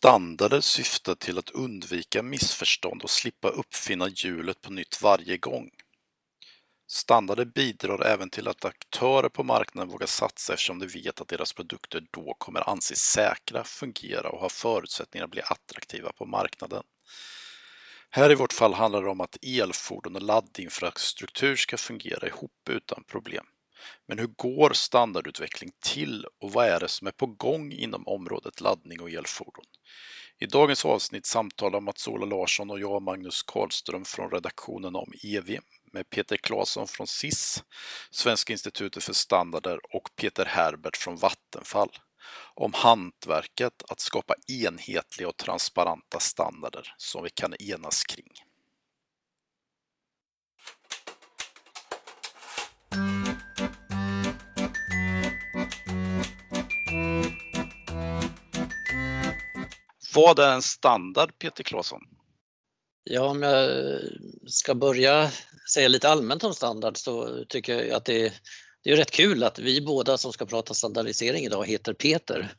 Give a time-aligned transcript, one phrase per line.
[0.00, 5.70] Standarder syftar till att undvika missförstånd och slippa uppfinna hjulet på nytt varje gång.
[6.90, 11.52] Standarder bidrar även till att aktörer på marknaden vågar satsa eftersom de vet att deras
[11.52, 16.82] produkter då kommer anses säkra, fungera och ha förutsättningar att bli attraktiva på marknaden.
[18.10, 23.04] Här i vårt fall handlar det om att elfordon och laddinfrastruktur ska fungera ihop utan
[23.04, 23.46] problem.
[24.06, 28.60] Men hur går standardutveckling till och vad är det som är på gång inom området
[28.60, 29.64] laddning och elfordon?
[30.40, 35.58] I dagens avsnitt samtalar Mats-Ola Larsson och jag Magnus Karlström från redaktionen om EV
[35.92, 37.64] med Peter Claesson från SIS,
[38.10, 41.90] Svenska institutet för standarder och Peter Herbert från Vattenfall
[42.54, 48.32] om hantverket att skapa enhetliga och transparenta standarder som vi kan enas kring.
[60.18, 62.00] Vad är en standard, Peter Claesson?
[63.04, 64.00] Ja, om jag
[64.46, 65.30] ska börja
[65.72, 68.32] säga lite allmänt om standard så tycker jag att det,
[68.82, 72.52] det är rätt kul att vi båda som ska prata standardisering idag heter Peter.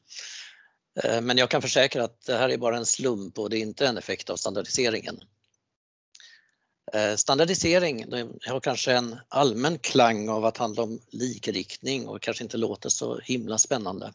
[1.03, 3.61] Eh, men jag kan försäkra att det här är bara en slump och det är
[3.61, 5.19] inte en effekt av standardiseringen.
[6.93, 8.05] Eh, standardisering
[8.47, 13.19] har kanske en allmän klang av att handla om likriktning och kanske inte låter så
[13.19, 14.13] himla spännande.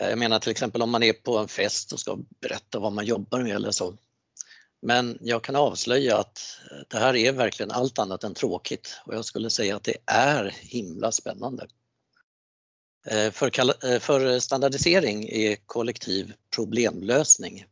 [0.00, 2.92] Eh, jag menar till exempel om man är på en fest och ska berätta vad
[2.92, 3.96] man jobbar med eller så.
[4.82, 9.14] Men jag kan avslöja att eh, det här är verkligen allt annat än tråkigt och
[9.14, 11.66] jag skulle säga att det är himla spännande.
[13.06, 17.64] Eh, för, standardisering är kollektiv problemlösning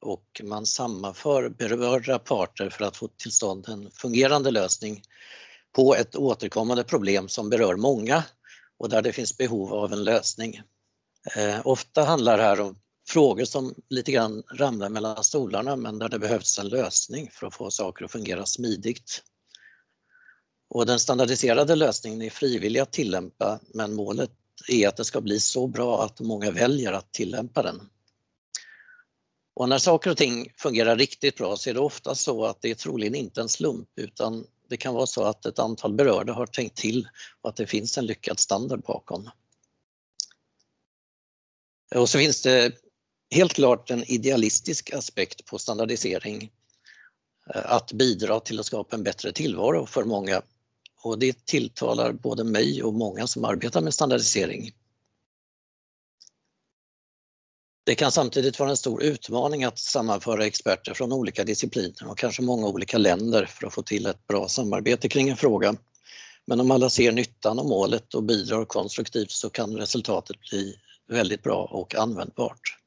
[0.00, 5.02] och man sammanför berörda parter för att få till stånd en fungerande lösning
[5.72, 8.24] på ett återkommande problem som berör många
[8.78, 10.62] och där det finns behov av en lösning.
[11.36, 16.08] Eh, ofta handlar det här om frågor som lite grann ramlar mellan stolarna men där
[16.08, 19.22] det behövs en lösning för att få saker att fungera smidigt.
[20.70, 24.30] Och den standardiserade lösningen är frivillig att tillämpa men målet
[24.68, 27.90] är att det ska bli så bra att många väljer att tillämpa den.
[29.56, 32.70] Och när saker och ting fungerar riktigt bra så är det ofta så att det
[32.70, 36.46] är troligen inte en slump utan det kan vara så att ett antal berörda har
[36.46, 37.08] tänkt till
[37.42, 39.30] och att det finns en lyckad standard bakom.
[41.94, 42.72] Och så finns det
[43.30, 46.50] helt klart en idealistisk aspekt på standardisering.
[47.54, 50.42] Eh, att bidra till att skapa en bättre tillvaro för många.
[51.02, 54.70] Och det tilltalar både mig och många som arbetar med standardisering.
[57.86, 62.42] Det kan samtidigt vara en stor utmaning att sammanföra experter från olika discipliner och kanske
[62.42, 65.76] många olika länder för att få till ett bra samarbete kring en fråga.
[66.46, 70.76] Men om alla ser nyttan och målet och bidrar konstruktivt så kan resultatet bli
[71.08, 72.78] väldigt bra och användbart.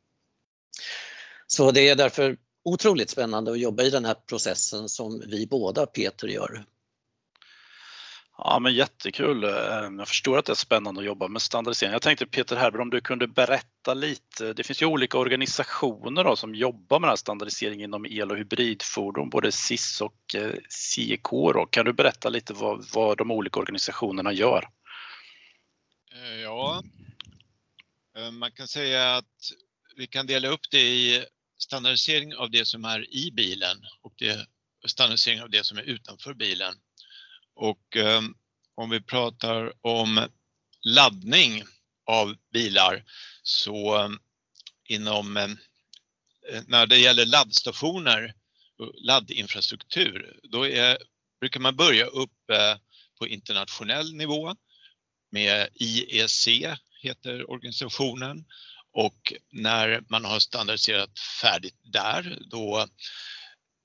[1.48, 5.86] Så det är därför otroligt spännande att jobba i den här processen som vi båda,
[5.86, 6.66] Peter, gör.
[8.38, 9.44] Ja men jättekul.
[9.44, 9.50] Eh,
[9.98, 11.92] jag förstår att det är spännande att jobba med standardisering.
[11.92, 14.54] Jag tänkte Peter Herber om du kunde berätta lite.
[14.54, 18.38] Det finns ju olika organisationer då, som jobbar med den här standardiseringen inom el och
[18.38, 21.30] hybridfordon, både SIS och eh, CEK.
[21.32, 21.68] Då.
[21.70, 24.70] Kan du berätta lite vad, vad de olika organisationerna gör?
[26.14, 26.84] Eh, ja,
[28.18, 29.52] Eh, man kan säga att
[29.96, 31.26] vi kan dela upp det i
[31.58, 34.48] standardisering av det som är i bilen och det,
[34.88, 36.74] standardisering av det som är utanför bilen.
[37.56, 38.22] Och eh,
[38.76, 40.28] om vi pratar om
[40.82, 41.64] laddning
[42.06, 43.04] av bilar
[43.44, 44.10] så eh,
[44.90, 45.50] inom eh,
[46.52, 48.34] eh, när det gäller laddstationer
[48.78, 50.98] och laddinfrastruktur, då är,
[51.40, 52.78] brukar man börja upp eh,
[53.20, 54.56] på internationell nivå
[55.32, 56.48] med IEC
[57.00, 58.46] heter organisationen
[58.92, 62.88] och när man har standardiserat färdigt där då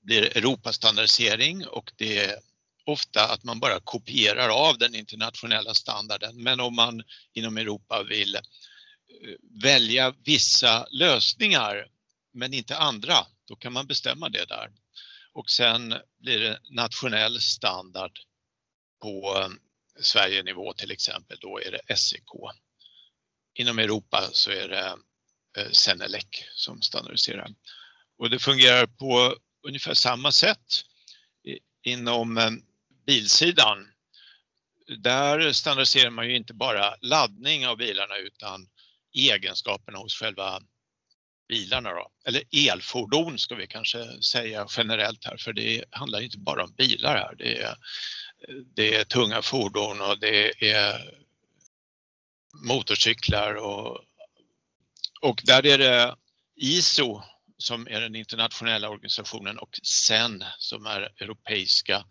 [0.01, 2.39] blir det Europastandardisering och det är
[2.85, 6.43] ofta att man bara kopierar av den internationella standarden.
[6.43, 7.03] Men om man
[7.33, 8.41] inom Europa vill eh,
[9.61, 11.87] välja vissa lösningar
[12.33, 14.71] men inte andra, då kan man bestämma det där.
[15.33, 18.19] Och sen blir det nationell standard
[19.01, 19.49] på eh,
[20.01, 22.29] Sverige-nivå till exempel, då är det SEK
[23.55, 24.97] inom Europa så är det
[25.57, 27.49] eh, Senelec som standardiserar.
[28.17, 29.35] Och det fungerar på
[29.67, 30.83] ungefär samma sätt
[31.83, 32.51] inom eh,
[33.05, 33.87] bilsidan.
[34.97, 38.67] Där standardiserar man ju inte bara laddning av bilarna utan
[39.13, 40.61] egenskaperna hos själva
[41.47, 42.11] bilarna då.
[42.25, 47.15] Eller elfordon ska vi kanske säga generellt här för det handlar inte bara om bilar
[47.15, 47.35] här.
[47.35, 47.75] Det är,
[48.75, 51.22] det är tunga fordon och det är
[52.53, 53.99] motorcyklar och,
[55.21, 56.15] och där är det
[56.55, 57.21] ISO
[57.57, 62.05] som är den internationella organisationen och SEN som är europeiska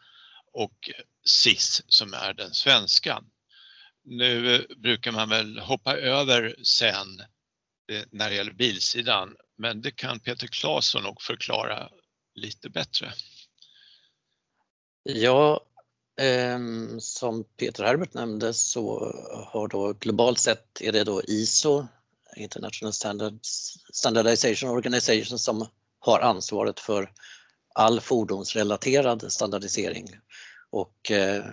[0.52, 0.90] och
[1.24, 3.22] SIS som är den svenska.
[4.04, 7.20] Nu brukar man väl hoppa över SEN
[7.92, 11.88] eh, när det gäller bilsidan, men det kan Peter Claesson nog förklara
[12.34, 13.12] lite bättre.
[15.02, 15.66] Ja,
[16.22, 19.14] Ehm, som Peter Herbert nämnde så
[19.46, 21.86] har då globalt sett är det då ISO,
[22.36, 25.66] International Standards, Standardization Organization, som
[25.98, 27.12] har ansvaret för
[27.74, 30.08] all fordonsrelaterad standardisering.
[30.70, 31.44] Och eh,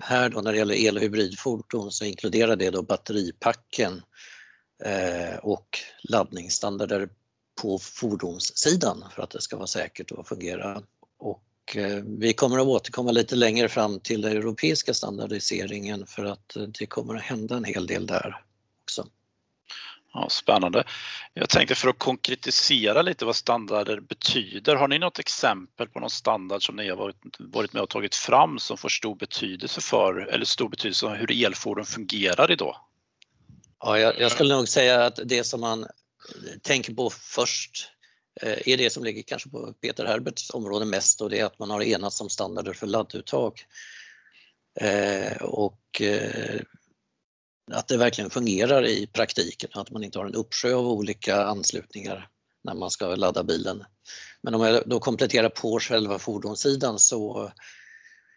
[0.00, 4.02] här då när det gäller el och hybridfordon så inkluderar det då batteripacken
[4.84, 7.08] eh, och laddningsstandarder
[7.62, 10.82] på fordonssidan för att det ska vara säkert och fungera.
[11.18, 11.42] Och
[11.76, 16.86] eh, vi kommer att återkomma lite längre fram till den europeiska standardiseringen för att det
[16.86, 18.40] kommer att hända en hel del där
[18.84, 19.06] också.
[20.12, 20.84] Ja, spännande.
[21.34, 24.76] Jag tänkte för att konkretisera lite vad standarder betyder.
[24.76, 28.14] Har ni något exempel på någon standard som ni har varit, varit med och tagit
[28.14, 32.76] fram som får stor betydelse för, eller stor betydelse för hur elfordon fungerar idag?
[33.80, 35.86] Ja, jag, jag skulle nog säga att det som man
[36.62, 37.97] tänker på först eh,
[38.42, 41.58] Eh, är det som ligger kanske på Peter Herberts område mest och det är att
[41.58, 43.60] man har enats om standarder för ladduttag.
[44.80, 46.60] Eh, och eh,
[47.72, 52.28] att det verkligen fungerar i praktiken, att man inte har en uppsjö av olika anslutningar
[52.64, 53.84] när man ska ladda bilen.
[54.42, 57.52] Men om jag då kompletterar på själva fordonssidan så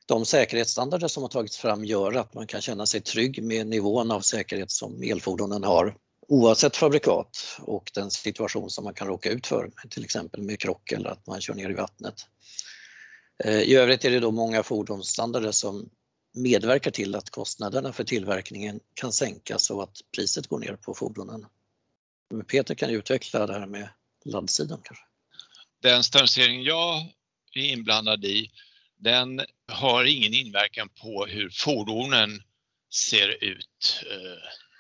[0.06, 4.12] de säkerhetsstandarder som har tagits fram gör att man kan känna sig trygg med nivån
[4.12, 5.96] av säkerhet som elfordonen har
[6.32, 10.92] oavsett fabrikat och den situation som man kan råka ut för, till exempel med krock
[10.92, 12.28] eller att man kör ner i vattnet.
[13.44, 15.90] Eh, I övrigt är det då många fordonsstandarder som
[16.34, 21.46] medverkar till att kostnaderna för tillverkningen kan sänkas och att priset går ner på fordonen.
[22.48, 23.90] Peter kan utveckla det här med
[24.26, 25.06] laddsidan kanske.
[25.82, 26.98] Den standardisering jag
[27.54, 28.52] är inblandad i,
[28.98, 32.44] den har ingen inverkan på hur fordonen
[32.94, 34.71] ser ut, eh,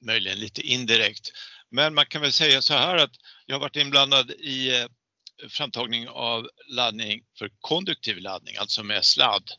[0.00, 1.30] möjligen lite indirekt.
[1.70, 3.12] Men man kan väl säga så här att
[3.46, 4.86] jag har varit inblandad i eh,
[5.48, 9.50] framtagning av laddning för konduktiv laddning, alltså med sladd.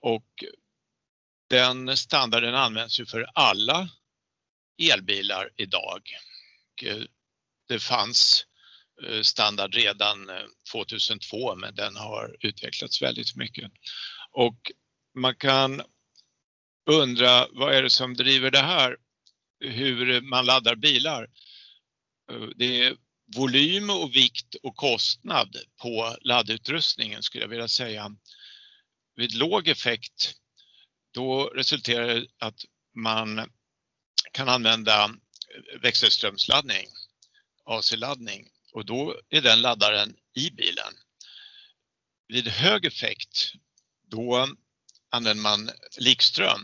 [0.00, 0.44] Och
[1.50, 3.88] den standarden används ju för alla
[4.92, 6.02] elbilar idag.
[6.82, 7.02] Eh,
[7.68, 8.46] det fanns
[9.06, 10.30] eh, standard redan
[10.72, 13.72] 2002 men den har utvecklats väldigt mycket.
[14.32, 14.72] Och
[15.14, 15.82] man kan
[16.90, 18.96] undra vad är det som driver det här?
[19.60, 21.28] Hur man laddar bilar.
[22.32, 22.96] Eh, det är
[23.36, 28.10] volym och vikt och kostnad på laddutrustningen skulle jag vilja säga.
[29.16, 30.34] Vid låg effekt
[31.14, 32.64] då resulterar det att
[32.96, 33.50] man
[34.32, 35.10] kan använda
[35.82, 36.86] växelströmsladdning,
[37.64, 40.92] AC-laddning och då är den laddaren i bilen.
[42.28, 43.52] Vid hög effekt
[44.10, 44.48] då
[45.10, 46.60] använder man likström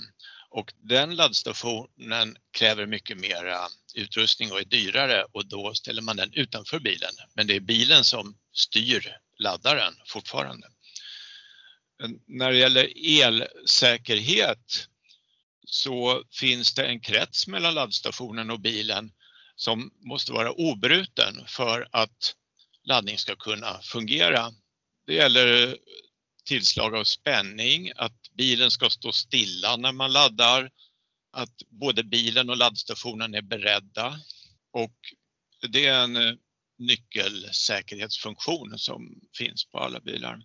[0.50, 3.58] och den laddstationen kräver mycket mer
[3.94, 7.12] utrustning och är dyrare och då ställer man den utanför bilen.
[7.34, 10.68] Men det är bilen som styr laddaren fortfarande
[12.26, 14.88] när det gäller elsäkerhet
[15.66, 19.12] så finns det en krets mellan laddstationen och bilen
[19.56, 22.34] som måste vara obruten för att
[22.84, 24.52] laddning ska kunna fungera.
[25.06, 25.76] Det gäller
[26.46, 30.70] tillslag av spänning, att bilen ska stå stilla när man laddar,
[31.32, 34.20] att både bilen och laddstationen är beredda
[34.72, 34.94] och
[35.68, 36.34] det är en eh,
[36.78, 40.42] nyckelsäkerhetsfunktion som finns på alla bilar.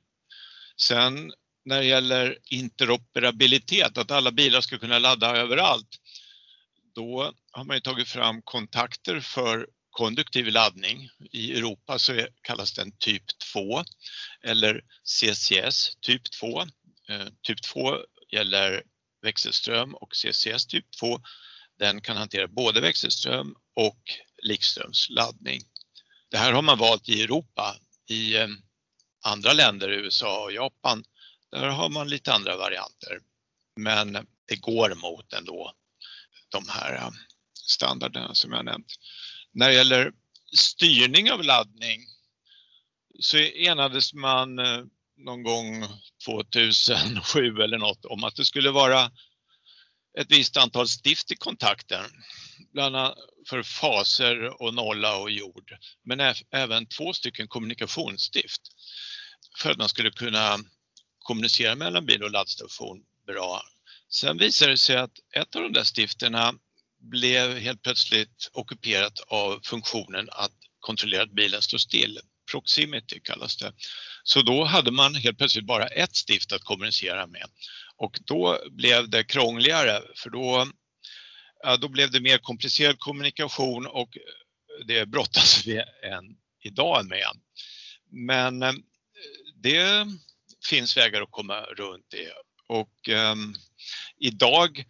[0.77, 1.31] Sen
[1.65, 5.98] när det gäller interoperabilitet, att alla bilar ska kunna ladda överallt,
[6.96, 11.10] då har man tagit fram kontakter för konduktiv laddning.
[11.31, 13.83] I Europa så kallas den typ 2
[14.43, 16.62] eller CCS typ 2.
[17.10, 17.98] Eh, typ 2
[18.31, 18.83] gäller
[19.21, 21.19] växelström och CCS typ 2
[21.79, 24.01] den kan hantera både växelström och
[24.43, 25.62] likströmsladdning.
[26.29, 27.75] Det här har man valt i Europa.
[28.10, 28.48] I eh,
[29.24, 31.03] andra länder, USA och Japan,
[31.51, 33.19] där har man lite andra varianter.
[33.75, 35.74] Men det går mot ändå
[36.50, 37.13] de här ehm,
[37.53, 38.93] standarderna som jag nämnt.
[39.53, 40.12] När det gäller
[40.58, 42.01] styrning av laddning
[43.20, 44.84] så enades man eh,
[45.17, 45.86] någon gång
[46.25, 49.12] 2007 eller något om att det skulle vara
[50.20, 52.05] ett visst antal stift i kontakten,
[52.74, 53.17] bland annat
[53.50, 55.72] för faser och nolla och jord,
[56.03, 58.62] men även två stycken kommunikationsstift
[59.58, 60.58] för att man skulle kunna
[61.20, 63.62] kommunicera mellan bil och laddstation bra.
[64.10, 66.53] Sen visade det sig att ett av de där stifterna
[67.01, 72.20] blev helt plötsligt ockuperat av funktionen att kontrollera att bilen står still.
[72.51, 73.74] Proximity kallas det.
[74.24, 77.46] Så då hade man helt plötsligt bara ett stift att kommunicera med
[78.01, 80.67] och då blev det krångligare för då,
[81.79, 84.17] då blev det mer komplicerad kommunikation och
[84.86, 87.27] det brottas vi än idag med.
[88.12, 88.74] Men eh,
[89.55, 90.08] det
[90.70, 92.31] finns vägar att komma runt det
[92.67, 93.36] och eh,
[94.20, 94.86] idag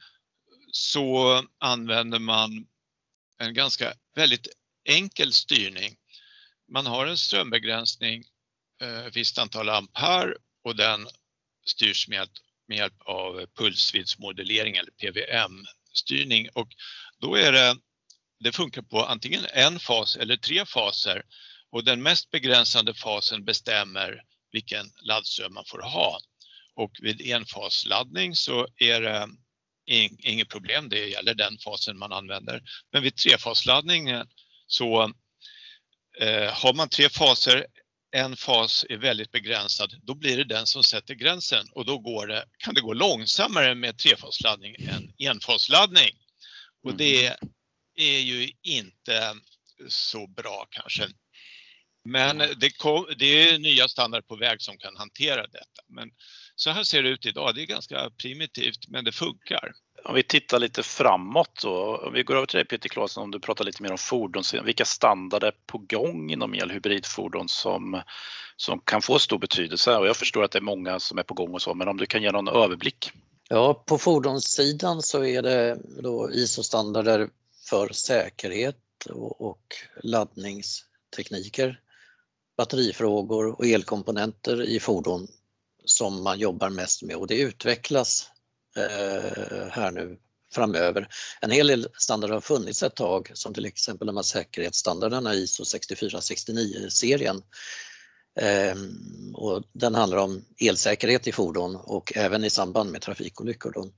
[0.72, 2.68] så använder man
[3.38, 4.48] en ganska väldigt
[4.90, 5.96] enkel styrning.
[6.72, 8.24] Man har en strömbegränsning,
[8.82, 11.08] eh, ett visst antal ampere och den
[11.66, 12.30] styrs med,
[12.68, 16.68] med hjälp av pulsviddsmodellering eller PWM-styrning och
[17.20, 17.76] då är det,
[18.40, 21.24] det funkar på antingen en fas eller tre faser
[21.70, 26.20] och den mest begränsande fasen bestämmer vilken laddström man får ha.
[26.76, 29.28] Och vid enfasladdning så är det
[29.86, 32.62] inget problem, det gäller den fasen man använder.
[32.92, 34.10] Men vid trefasladdning
[34.68, 35.04] så
[36.20, 37.66] eh, har man tre faser,
[38.12, 42.28] en fas är väldigt begränsad, då blir det den som sätter gränsen och då går
[42.28, 46.12] det, kan det gå långsammare med trefasladdning än enfasladdning.
[46.84, 47.38] Och det mm.
[47.96, 49.36] är ju inte
[49.88, 51.08] så bra kanske.
[52.04, 55.82] Men det, kom, det är nya standarder på väg som kan hantera detta.
[55.88, 56.12] Men
[56.64, 57.56] så här ser det ut idag.
[57.56, 59.72] Det är ganska primitivt, men det funkar.
[60.06, 63.32] Om vi tittar lite framåt då, om vi går över till dig Peter Claesson, om
[63.32, 68.02] du pratar lite mer om fordon, vilka standarder på gång inom elhybridfordon som,
[68.56, 69.96] som kan få stor betydelse?
[69.96, 71.98] Och jag förstår att det är många som är på gång och så, men om
[71.98, 73.12] du kan ge någon överblick?
[73.50, 77.30] Ja, på fordonssidan så är det då ISO-standarder
[77.70, 78.78] för säkerhet
[79.10, 81.80] och, och laddningstekniker,
[82.58, 85.28] batterifrågor och elkomponenter i fordon
[85.86, 88.30] som man jobbar mest med och det utvecklas
[88.78, 90.18] eh, här nu
[90.54, 91.08] framöver.
[91.42, 95.64] En hel del standarder har funnits ett tag som till exempel de här säkerhetsstandarderna ISO
[95.64, 97.42] 6469-serien.
[98.40, 98.76] Eh,
[99.34, 103.72] och den handlar om elsäkerhet i fordon och även i samband med trafikolyckor.
[103.72, 103.92] Då.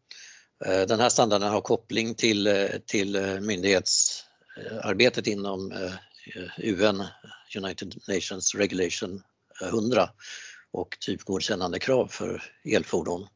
[0.65, 5.93] Eh, den här standarden har koppling till, eh, till myndighetsarbetet inom eh,
[6.57, 7.03] UN,
[7.57, 9.23] United Nations Regulation
[9.61, 10.09] 100
[10.73, 13.27] och typgodkännande krav för elfordon.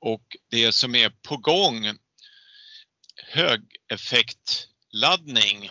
[0.00, 1.98] Och det som är på gång,
[3.16, 5.70] högeffektladdning,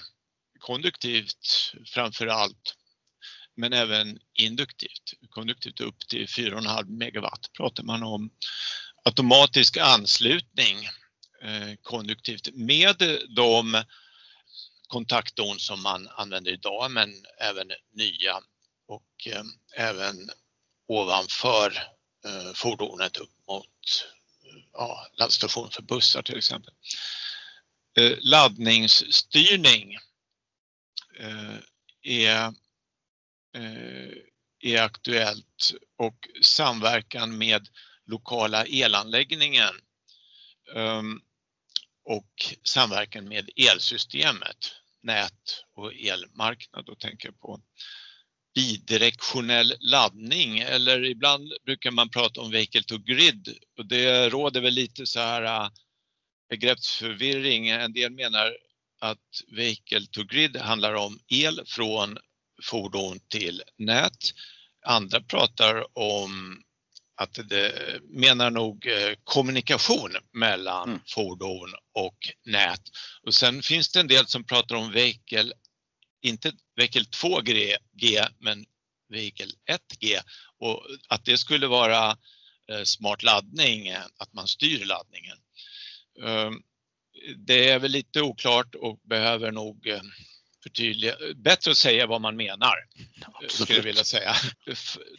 [0.60, 2.76] konduktivt framför allt,
[3.56, 5.14] men även induktivt.
[5.30, 8.30] Konduktivt upp till 4,5 megawatt pratar man om.
[9.06, 10.86] Automatisk anslutning
[11.44, 12.96] eh, konduktivt med
[13.36, 13.84] de
[14.88, 18.42] kontaktdon som man använder idag men även nya
[18.88, 19.44] och eh,
[19.76, 20.30] även
[20.88, 21.78] ovanför
[22.26, 23.66] eh, fordonet upp mot
[24.46, 26.74] eh, ja, laddstation för bussar till exempel.
[28.00, 29.98] Eh, laddningsstyrning
[31.20, 31.56] eh,
[32.02, 32.54] är
[33.56, 34.12] eh,
[34.60, 37.68] är aktuellt och samverkan med
[38.06, 39.74] lokala elanläggningen
[40.74, 41.22] um,
[42.08, 44.72] och samverkan med elsystemet,
[45.04, 46.86] nät och elmarknad.
[46.86, 47.62] Då tänker jag på
[48.56, 54.74] bidirektionell laddning eller ibland brukar man prata om vehicle to grid och det råder väl
[54.74, 55.70] lite så här äh,
[56.50, 57.70] begreppsförvirring.
[57.70, 58.58] En del menar
[59.00, 62.18] att vehicle to grid handlar om el från
[62.64, 64.34] fordon till nät.
[64.86, 66.64] Andra pratar om
[67.18, 71.00] att det menar nog äh, kommunikation mellan mm.
[71.08, 72.82] fordon och nät.
[73.24, 75.54] Och sen finns det en del som pratar om vehicle
[76.22, 77.76] inte vehicle 2G
[78.40, 78.66] men
[79.10, 80.20] vehicle 1G
[80.60, 82.18] och att det skulle vara
[82.72, 85.38] eh, smart laddning, att man styr laddningen.
[86.24, 86.62] Ehm,
[87.38, 90.02] det är väl lite oklart och behöver nog eh,
[90.64, 92.76] förtydliga, bättre att säga vad man menar,
[93.26, 93.52] Absolut.
[93.52, 94.36] skulle jag vilja säga.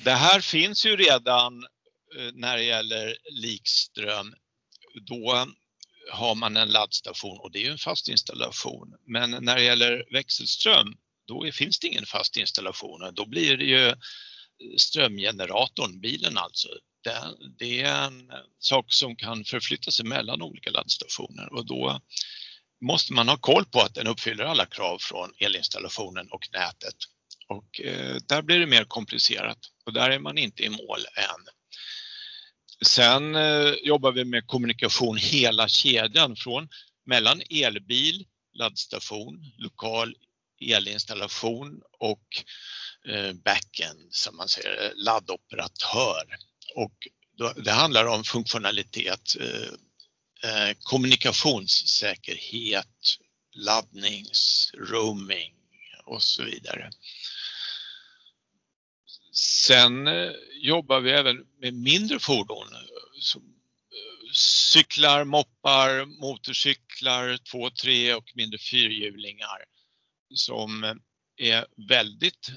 [0.01, 1.69] Det här finns ju redan eh,
[2.17, 4.35] Eh, när det gäller likström.
[5.07, 5.47] Då
[6.13, 8.95] har man en laddstation och det är ju en fast installation.
[9.07, 10.97] Men när det gäller växelström,
[11.27, 13.15] då finns det ingen fast installation.
[13.15, 13.95] Då blir det ju
[14.77, 16.69] strömgeneratorn, bilen alltså.
[17.59, 22.01] Det, är en sak som kan förflytta sig mellan olika laddstationer och då
[22.81, 26.95] måste man ha koll på att den uppfyller alla krav från elinstallationen och nätet.
[27.49, 31.58] Och eh, där blir det mer komplicerat och där är man inte i mål än.
[32.87, 36.69] Sen eh, jobbar vi med kommunikation hela kedjan från
[37.07, 40.15] mellan elbil, laddstation, lokal
[40.61, 42.45] elinstallation och
[43.09, 46.37] eh, backend som man säger, laddoperatör.
[46.75, 47.09] Och
[47.57, 49.71] det handlar om funktionalitet, eh,
[50.81, 53.17] kommunikationssäkerhet,
[53.55, 55.55] laddnings, roaming
[56.05, 56.91] och så vidare.
[59.39, 62.73] Sen eh, jobbar vi även med mindre fordon.
[62.73, 64.33] Eh, eh,
[64.73, 69.65] cyklar, moppar, motorcyklar, två, tre och mindre fyrhjulingar
[70.35, 71.01] som
[71.37, 72.49] är väldigt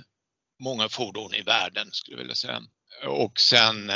[0.59, 2.61] många fordon i världen skulle jag vilja säga.
[3.07, 3.91] Och sen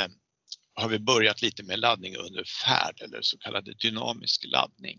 [0.74, 4.98] har vi börjat lite med laddning under färd eller så kallad dynamisk laddning.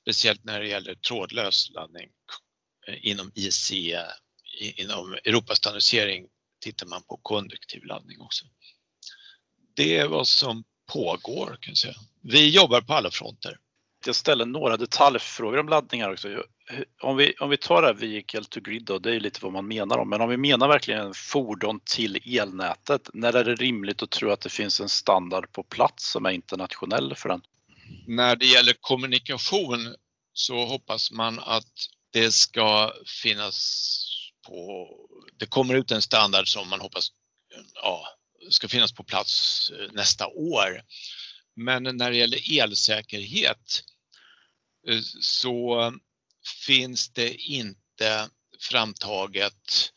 [0.00, 2.08] Speciellt när det gäller trådlös laddning
[3.02, 3.72] inom IC,
[4.76, 6.28] inom Europastandardisering
[6.64, 8.44] tittar man på konduktiv laddning också.
[9.76, 11.94] Det är vad som pågår kan jag säga.
[12.22, 13.58] Vi jobbar på alla fronter.
[14.06, 16.44] Jag ställer några detaljfrågor om laddningar också.
[17.02, 19.52] Om vi, om vi tar det här vehicle to grid då, det är lite vad
[19.52, 24.02] man menar om, men om vi menar verkligen fordon till elnätet, när är det rimligt
[24.02, 27.42] att tro att det finns en standard på plats som är internationell för den?
[28.06, 29.94] När det gäller kommunikation
[30.32, 31.72] så hoppas man att
[32.12, 34.03] det ska finnas
[34.46, 34.88] på,
[35.38, 37.08] det kommer ut en standard som man hoppas
[37.74, 38.06] ja,
[38.50, 40.82] ska finnas på plats eh, nästa år.
[41.56, 43.82] Men när det gäller elsäkerhet
[44.88, 45.92] eh, så
[46.66, 48.28] finns det inte
[48.60, 49.92] framtaget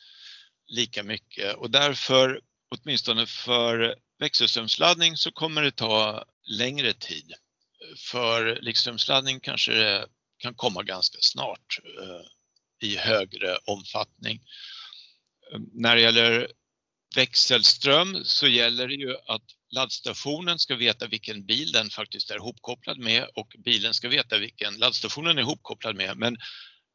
[0.68, 7.34] lika mycket och därför, åtminstone för växelströmsladdning, så kommer det ta längre tid.
[7.98, 10.08] För likströmsladdning kanske det
[10.38, 12.37] kan komma ganska snart eh,
[12.82, 14.42] i högre omfattning.
[15.74, 16.48] När det gäller
[17.16, 23.00] växelström så gäller det ju att laddstationen ska veta vilken bil den faktiskt är ihopkopplad
[23.00, 26.18] med och bilen ska veta vilken laddstationen är ihopkopplad med.
[26.18, 26.38] Men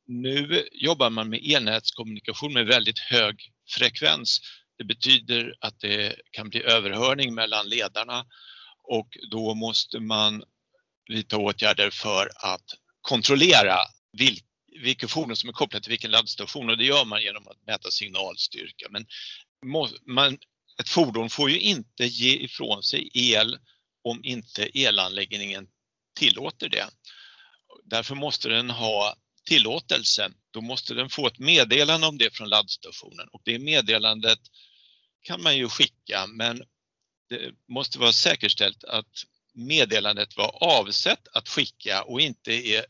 [0.07, 3.37] nu jobbar man med elnätskommunikation med väldigt hög
[3.69, 4.41] frekvens.
[4.79, 8.27] Det betyder att det kan bli överhörning mellan ledarna
[8.85, 10.43] och då måste man
[11.09, 12.65] vidta åtgärder för att
[13.01, 13.77] kontrollera
[14.13, 17.67] vilka vilket fordon som är kopplat till vilken laddstation och det gör man genom att
[17.67, 18.87] mäta signalstyrka.
[18.91, 19.07] Men
[20.07, 20.39] man,
[20.81, 23.59] ett fordon får ju inte ge ifrån sig el
[24.05, 25.67] om inte elanläggningen
[26.19, 26.87] tillåter det.
[27.85, 30.31] Därför måste den ha tillåtelse.
[30.51, 34.39] Då måste den få ett meddelande om det från laddstationen och det meddelandet
[35.23, 36.63] kan man ju skicka men
[37.29, 42.87] det måste vara säkerställt att meddelandet var avsett att skicka och inte är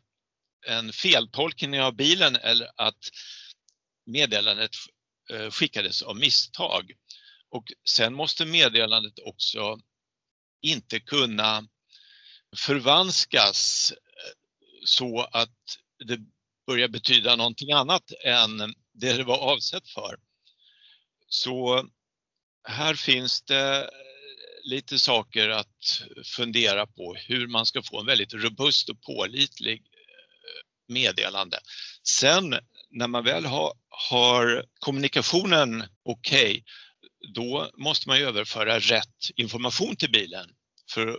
[0.66, 3.10] en feltolkning av bilen eller att
[4.06, 4.70] meddelandet
[5.30, 6.92] eh, skickades av misstag.
[7.48, 9.78] Och sen måste meddelandet också
[10.62, 11.68] inte kunna
[12.56, 14.32] förvanskas eh,
[14.84, 16.18] så att det
[16.66, 18.58] börjar betyda någonting annat än
[18.92, 20.16] det det var avsett för.
[21.28, 21.88] Så
[22.68, 23.88] här finns det eh,
[24.64, 29.82] lite saker att fundera på hur man ska få en väldigt robust och pålitlig
[30.92, 31.58] meddelande.
[32.02, 32.58] Sen
[32.90, 33.72] när man väl har,
[34.10, 36.62] har kommunikationen okej, okay,
[37.34, 40.50] då måste man ju överföra rätt information till bilen.
[40.90, 41.18] För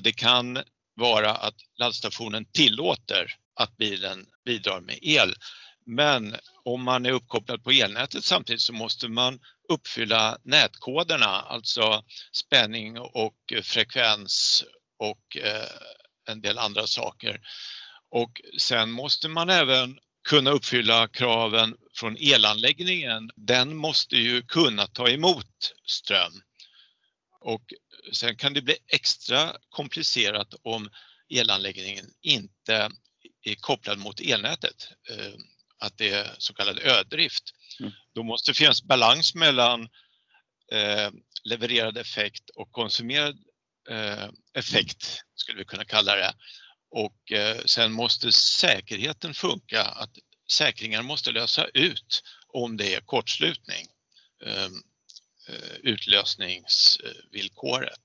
[0.00, 0.58] det kan
[0.94, 5.34] vara att laddstationen tillåter att bilen bidrar med el.
[5.86, 12.98] Men om man är uppkopplad på elnätet samtidigt så måste man uppfylla nätkoderna, alltså spänning
[12.98, 14.64] och frekvens
[14.98, 15.68] och eh,
[16.28, 17.40] en del andra saker.
[18.10, 23.30] Och sen måste man även kunna uppfylla kraven från elanläggningen.
[23.36, 26.42] Den måste ju kunna ta emot ström.
[27.40, 27.72] Och
[28.12, 30.90] sen kan det bli extra komplicerat om
[31.28, 32.90] elanläggningen inte
[33.42, 34.88] är kopplad mot elnätet.
[35.10, 35.34] Eh,
[35.78, 37.44] att det är så kallad ödrift.
[37.80, 37.92] Mm.
[38.14, 39.88] Då måste det finnas balans mellan
[40.72, 41.10] eh,
[41.44, 43.38] levererad effekt och konsumerad
[43.90, 46.34] eh, effekt, skulle vi kunna kalla det.
[46.90, 50.18] Och eh, sen måste säkerheten funka, att
[50.50, 53.86] säkringar måste lösa ut om det är kortslutning,
[54.46, 54.72] ehm,
[55.48, 58.00] eh, utlösningsvillkoret.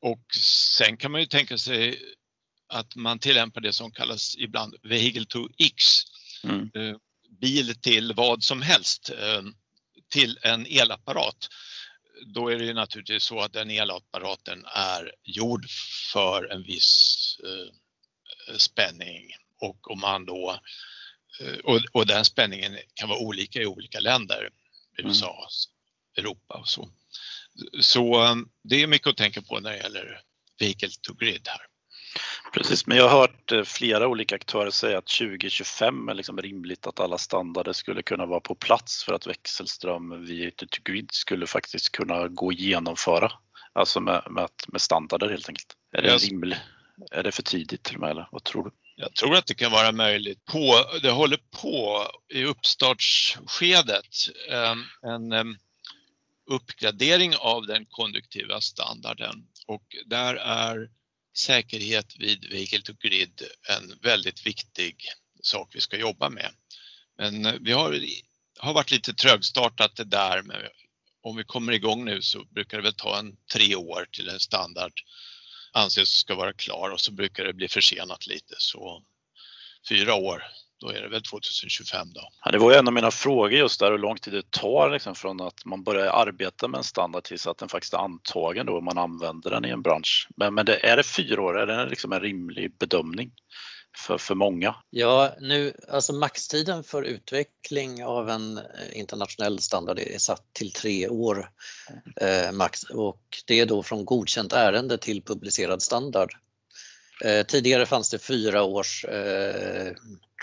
[0.00, 2.02] Och sen kan man ju tänka sig
[2.68, 5.84] att man tillämpar det som kallas ibland vehicle to X,
[6.44, 6.70] mm.
[6.74, 6.96] Eh,
[7.40, 9.54] bil till vad som helst, ehm,
[10.08, 11.48] till en elapparat
[12.26, 15.66] då är det ju naturligtvis så att den elapparaten är gjord
[16.12, 20.60] för en viss eh, spänning och om man då
[21.40, 24.50] eh, och, och, den spänningen kan vara olika i olika länder,
[24.98, 25.48] USA,
[26.16, 26.26] mm.
[26.26, 26.88] Europa och så.
[27.80, 30.20] Så eh, det är mycket att tänka på när det gäller
[30.58, 31.65] vehicle to grid här.
[32.52, 36.86] Precis, men jag har hört eh, flera olika aktörer säga att 2025 är liksom rimligt
[36.86, 40.50] att alla standarder skulle kunna vara på plats för att växelström via
[40.84, 43.32] grid skulle faktiskt kunna gå att genomföra.
[43.72, 45.76] Alltså med, med, med standarder helt enkelt.
[45.92, 46.58] Är det, rimligt?
[47.10, 48.70] är det för tidigt till och med eller vad tror du?
[48.96, 50.44] Jag tror att det kan vara möjligt.
[50.44, 54.06] På, det håller på i uppstartsskedet
[54.50, 55.56] ehm, en ehm,
[56.50, 60.88] uppgradering av den konduktiva standarden och där är
[61.38, 64.96] säkerhet vid vehicle to grid en väldigt viktig
[65.42, 66.50] sak vi ska jobba med.
[67.18, 68.00] Men eh, vi har,
[68.58, 70.56] har varit lite trögstartat det där men
[71.22, 74.40] om vi kommer igång nu så brukar det väl ta en tre år till en
[74.40, 74.92] standard
[75.72, 79.02] anses ska vara klar och så brukar det bli försenat lite så
[79.88, 80.42] fyra år
[80.80, 82.28] då är det väl 2025 då.
[82.44, 84.90] Ja, det var ju en av mina frågor just där hur lång tid det tar
[84.90, 88.66] liksom från att man börjar arbeta med en standard tills att den faktiskt är antagen
[88.66, 90.28] då och man använder den i en bransch.
[90.36, 91.58] Men, men det, är det fyra år?
[91.58, 93.30] Är det liksom en rimlig bedömning?
[93.98, 94.74] För, för många?
[94.90, 101.08] Ja, nu, alltså maxtiden för utveckling av en eh, internationell standard är satt till tre
[101.08, 101.50] år
[102.20, 106.34] eh, max och det är då från godkänt ärende till publicerad standard.
[107.24, 109.92] Eh, tidigare fanns det fyra års eh,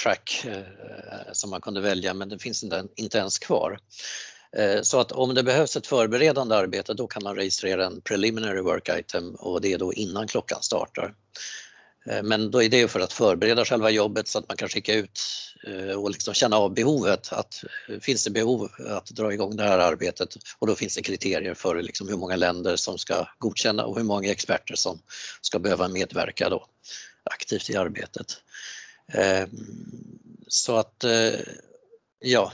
[0.03, 2.63] track eh, som man kunde välja men det finns
[2.95, 3.79] inte, ens kvar.
[4.81, 8.89] Så att om det behövs ett förberedande arbete då kan man registrera en preliminary work
[8.89, 11.13] item och det är då innan klockan startar.
[12.05, 14.93] Eh, men då är det för att förbereda själva jobbet så att man kan skicka
[14.93, 15.21] ut
[15.67, 17.33] eh, och liksom känna av behovet.
[17.33, 21.01] Att, eh, finns det behov att dra igång det här arbetet och då finns det
[21.01, 24.99] kriterier för liksom hur många länder som ska godkänna och hur många experter som
[25.41, 26.65] ska behöva medverka då
[27.23, 28.37] aktivt i arbetet.
[30.47, 31.03] Så att
[32.19, 32.53] ja,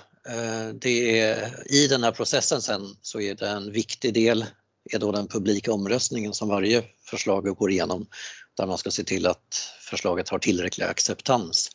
[0.73, 4.45] det är, i den här processen sen så är det en viktig del
[4.91, 8.07] är då den publika omröstningen som varje förslag går igenom
[8.59, 11.69] där man ska se till att förslaget har tillräcklig acceptans.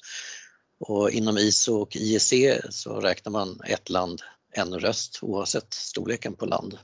[0.80, 2.32] Och inom ISO och IEC
[2.70, 6.78] så räknar man ett land, en röst oavsett storleken på land.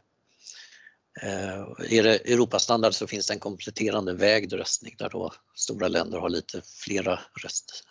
[1.88, 6.28] I eh, Europastandard så finns det en kompletterande vägd röstning där då stora länder har
[6.28, 7.84] lite flera röst,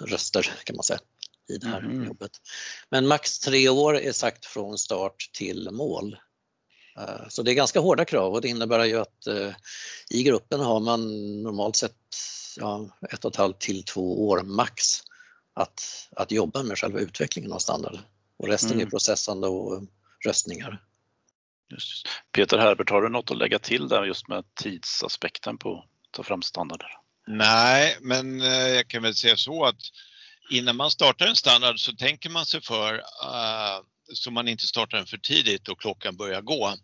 [0.00, 1.00] röster kan man säga
[1.48, 2.06] i det här mm.
[2.06, 2.30] jobbet.
[2.90, 6.16] Men max tre år är sagt från start till mål
[7.28, 9.52] så det är ganska hårda krav och det innebär ju att eh,
[10.10, 11.02] i gruppen har man
[11.42, 11.96] normalt sett
[12.56, 15.02] ja, ett och ett halvt till två år max
[15.54, 17.98] att, att jobba med själva utvecklingen av standard
[18.38, 18.86] och resten mm.
[18.86, 19.82] är processande och
[20.26, 20.82] röstningar.
[21.70, 22.06] Just.
[22.32, 26.22] Peter Herbert, har du något att lägga till där just med tidsaspekten på att ta
[26.22, 26.88] fram standarder?
[27.26, 29.80] Nej, men eh, jag kan väl säga så att
[30.50, 34.98] innan man startar en standard så tänker man sig för uh, så man inte startar
[34.98, 36.76] den för tidigt och klockan börjar gå.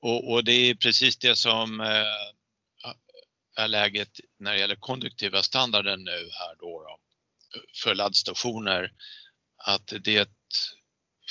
[0.00, 2.06] Och, och det är precis det som eh,
[3.56, 6.98] är läget när det gäller konduktiva standarden nu här då, då
[7.82, 8.92] för laddstationer.
[9.64, 10.28] Att det är ett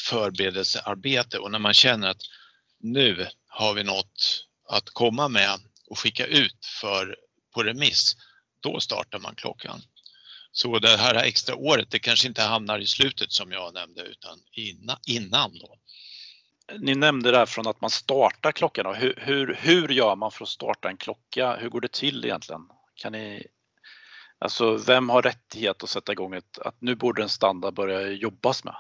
[0.10, 2.22] förberedelsearbete och när man känner att
[2.80, 7.16] nu har vi något att komma med och skicka ut för,
[7.54, 8.16] på remiss,
[8.60, 9.82] då startar man klockan.
[10.52, 14.40] Så det här extra året, det kanske inte hamnar i slutet som jag nämnde utan
[14.52, 14.98] innan.
[15.08, 15.76] innan då.
[16.80, 18.96] ni nämnde det här från att man startar klockan.
[18.96, 21.56] Hur, hur, hur gör man för att starta en klocka?
[21.56, 22.62] Hur går det till egentligen?
[22.96, 23.48] Kan ni,
[24.40, 28.64] alltså vem har rättighet att sätta igång ett, att nu borde en standard börja jobbas
[28.64, 28.76] med?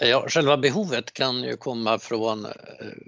[0.00, 2.52] Ja, själva behovet kan ju komma från eh,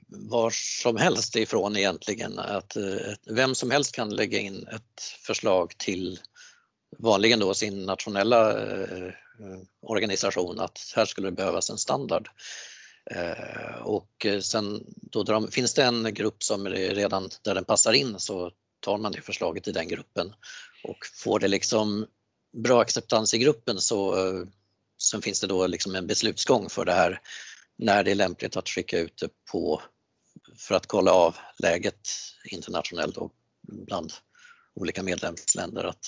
[0.09, 0.51] var
[0.83, 2.39] som helst ifrån egentligen.
[2.39, 2.83] Att eh,
[3.31, 6.19] vem som helst kan lägga in ett förslag till
[6.99, 8.51] vanligen då sin nationella
[8.83, 9.13] eh,
[9.83, 12.29] organisation att här skulle det behövas en standard.
[13.11, 17.93] Eh, och eh, sen då de, finns det en grupp som redan där den passar
[17.93, 18.51] in så
[18.81, 20.35] tar man det förslaget i den gruppen
[20.85, 22.07] och får det liksom
[22.53, 24.47] bra acceptans i gruppen så eh,
[25.03, 27.21] Sen finns det då liksom en beslutsgång för det här
[27.77, 29.83] när det är lämpligt att skicka ut det på
[30.57, 32.09] för att kolla av läget
[32.45, 34.13] internationellt och bland
[34.75, 36.07] olika medlemsländer att,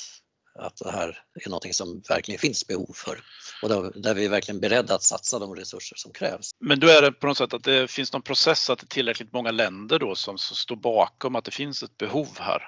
[0.58, 3.20] att det här är någonting som verkligen finns behov för
[3.62, 6.50] och där, där vi är verkligen beredda att satsa de resurser som krävs.
[6.60, 8.88] Men då är det på något sätt att det finns någon process att det är
[8.88, 12.62] tillräckligt många länder då som står bakom att det finns ett behov här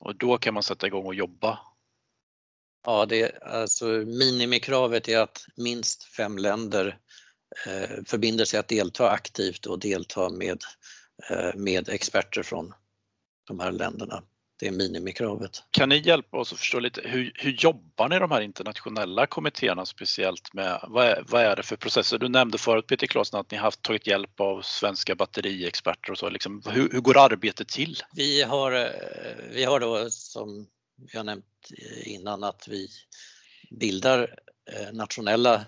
[0.00, 1.58] och då kan man sätta igång och jobba
[2.86, 6.98] Ja, det, alltså minimikravet är att minst fem länder
[7.66, 10.62] eh, förbinder sig att delta aktivt och delta med,
[11.30, 12.74] eh, med experter från
[13.46, 14.22] de här länderna.
[14.58, 15.62] Det är minimikravet.
[15.70, 19.86] Kan ni hjälpa oss att förstå lite, hur, hur jobbar ni de här internationella kommittéerna
[19.86, 22.18] speciellt med, vad är, vad är det för processer?
[22.18, 26.28] Du nämnde förut Peter Claesson att ni haft tagit hjälp av svenska batteriexperter och så.
[26.30, 28.02] Liksom, hur, hur går arbetet till?
[28.14, 28.90] Vi har, eh,
[29.50, 30.66] vi har då som
[31.12, 31.44] vi har nämnt
[32.04, 32.88] innan att vi
[33.70, 34.38] bildar
[34.72, 35.64] eh, nationella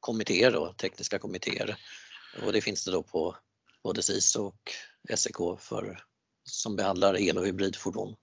[0.00, 1.76] kommittéer, då, tekniska kommittéer.
[2.42, 3.36] Och det finns det då på
[3.82, 4.72] både SIS och
[5.14, 6.04] SEK för,
[6.44, 8.16] som behandlar el och hybridfordon.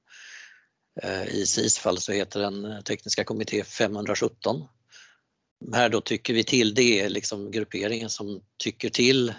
[1.02, 4.68] Eh, I SIS fall så heter den eh, tekniska kommitté 517.
[5.74, 9.34] Här då tycker vi till, det är liksom grupperingen som tycker till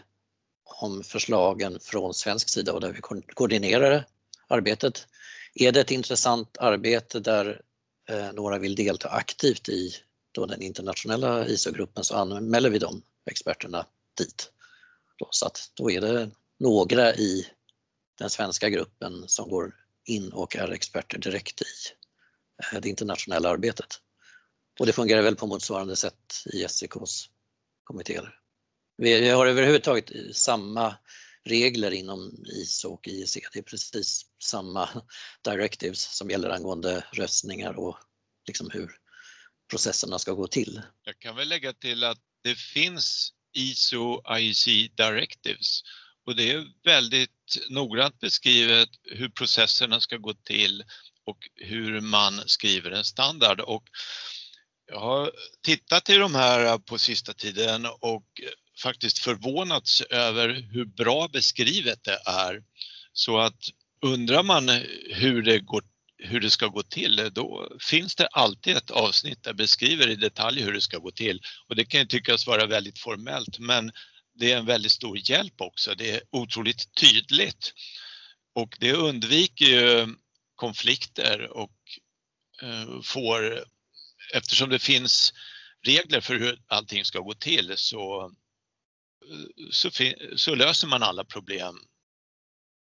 [0.64, 3.00] om förslagen från svensk sida och där vi
[3.34, 4.06] koordinerar
[4.48, 5.06] arbetet.
[5.54, 7.60] Är det ett intressant arbete där
[8.08, 9.94] eh, några vill delta aktivt i
[10.32, 13.86] då den internationella ISO-gruppen så anmäler vi de experterna
[14.18, 14.52] dit.
[15.18, 17.46] Då, så att då är det några i
[18.18, 19.74] den svenska gruppen som går
[20.10, 21.64] in och är experter direkt i
[22.62, 24.00] eh, det internationella arbetet.
[24.80, 27.28] Och det fungerar väl på motsvarande sätt i SEKs
[27.84, 28.36] kommittéer.
[28.96, 30.96] Vi har överhuvudtaget samma
[31.44, 33.38] regler inom ISO och IEC.
[33.52, 34.88] Det är precis samma
[35.44, 37.98] directives som gäller angående röstningar och
[38.46, 38.90] liksom hur
[39.70, 40.82] processerna ska gå till.
[41.04, 45.82] Jag kan väl lägga till att det finns ISO IEC directives
[46.26, 50.82] och det är väldigt noggrant beskrivet hur processerna ska gå till
[51.26, 53.60] och hur man skriver en standard.
[53.60, 53.84] Och
[54.86, 55.32] jag har
[55.62, 58.26] tittat i de här på sista tiden och
[58.82, 62.62] faktiskt förvånats över hur bra beskrivet det är.
[63.12, 63.58] Så att
[64.02, 64.68] undrar man
[65.10, 65.82] hur det, går,
[66.18, 70.62] hur det ska gå till, då finns det alltid ett avsnitt där beskriver i detalj
[70.62, 71.40] hur det ska gå till.
[71.68, 73.92] Och det kan ju tyckas vara väldigt formellt, men
[74.40, 75.94] det är en väldigt stor hjälp också.
[75.94, 77.72] Det är otroligt tydligt
[78.54, 80.14] och det undviker ju
[80.54, 81.76] konflikter och
[82.62, 83.64] eh, får,
[84.34, 85.32] eftersom det finns
[85.86, 88.24] regler för hur allting ska gå till så
[89.30, 89.90] eh, så,
[90.36, 91.78] så löser man alla problem.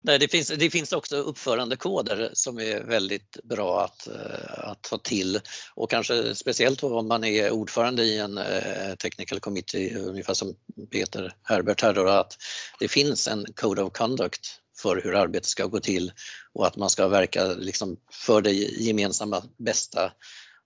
[0.01, 4.97] Nej, det, finns, det finns också uppförandekoder som är väldigt bra att, eh, att ta
[4.97, 5.39] till.
[5.75, 10.55] Och kanske speciellt om man är ordförande i en eh, technical committee, ungefär som
[10.91, 12.37] Peter Herbert här då, att
[12.79, 16.11] det finns en code of conduct för hur arbetet ska gå till
[16.53, 20.11] och att man ska verka liksom för det gemensamma bästa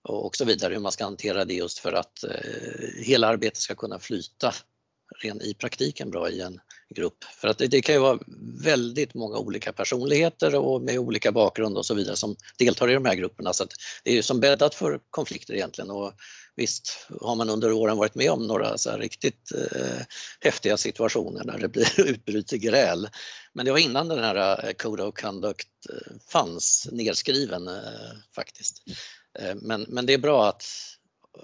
[0.08, 3.74] och så vidare, hur man ska hantera det just för att eh, hela arbetet ska
[3.74, 4.54] kunna flyta
[5.22, 6.60] ren i praktiken bra i en
[6.94, 7.24] grupp.
[7.24, 8.18] För att det, det, kan ju vara
[8.62, 13.04] väldigt många olika personligheter och med olika bakgrund och så vidare som deltar i de
[13.04, 13.52] här grupperna.
[13.52, 13.66] Så
[14.04, 15.90] det är ju som bäddat för konflikter egentligen.
[15.90, 16.12] Och
[16.56, 20.02] visst har man under åren varit med om några så riktigt eh,
[20.40, 23.08] häftiga situationer när det blir utbryter gräl.
[23.52, 27.74] Men det var innan den här eh, Code of Conduct eh, fanns nedskriven eh,
[28.34, 28.82] faktiskt.
[29.38, 30.64] Eh, men, men det är bra att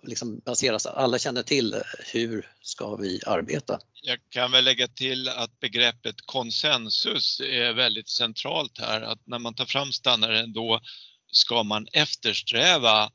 [0.03, 3.79] liksom baseras, alla känner till hur ska vi arbeta.
[4.03, 9.55] Jag kan väl lägga till att begreppet konsensus är väldigt centralt här, att när man
[9.55, 10.81] tar fram standarden då
[11.33, 13.11] ska man eftersträva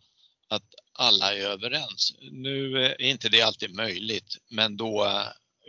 [0.49, 2.13] att alla är överens.
[2.31, 5.23] Nu är inte det alltid möjligt, men då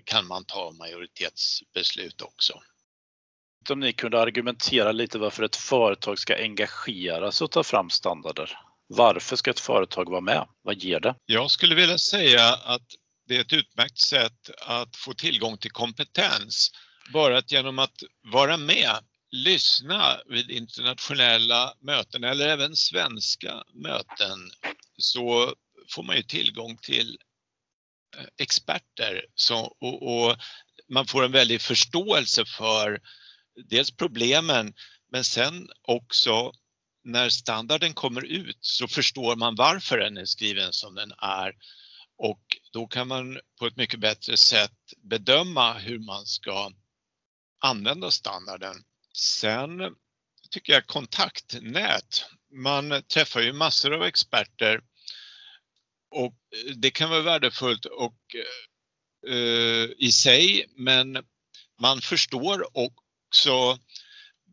[0.04, 2.60] kan man ta majoritetsbeslut också.
[3.70, 8.58] Om ni kunde argumentera lite varför ett företag ska engagera sig och ta fram standarder?
[8.86, 10.48] Varför ska ett företag vara med?
[10.62, 11.14] Vad ger det?
[11.26, 12.82] Jag skulle vilja säga att
[13.28, 16.70] det är ett utmärkt sätt att få tillgång till kompetens
[17.12, 18.98] bara att genom att vara med,
[19.30, 24.50] lyssna vid internationella möten eller även svenska möten
[24.98, 25.54] så
[25.90, 27.18] får man ju tillgång till
[28.16, 30.36] eh, experter så, och, och
[30.88, 33.00] man får en väldig förståelse för
[33.64, 34.74] dels problemen
[35.12, 36.52] men sen också
[37.06, 41.54] när standarden kommer ut så förstår man varför den är skriven som den är
[42.18, 42.40] och
[42.72, 46.72] då kan man på ett mycket bättre sätt bedöma hur man ska
[47.60, 48.76] använda standarden.
[49.12, 49.94] Sen
[50.50, 52.24] tycker jag kontaktnät.
[52.52, 54.80] Man träffar ju massor av experter
[56.10, 56.34] och
[56.76, 58.36] det kan vara värdefullt och,
[59.28, 61.24] uh, i sig men
[61.80, 63.78] man förstår också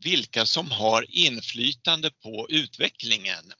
[0.04, 3.52] vilka som har inflytande på utvecklingen.